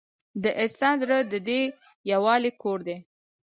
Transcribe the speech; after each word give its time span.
د 0.43 0.45
انسان 0.63 0.93
زړه 1.03 1.17
د 1.31 1.33
دې 1.47 1.61
یووالي 2.11 2.51
کور 2.61 2.79
دی. 2.87 2.97